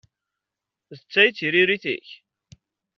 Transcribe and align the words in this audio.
D 0.97 0.99
ta 1.11 1.21
i 1.27 1.29
d 1.31 1.35
tiririt-ik? 1.37 2.07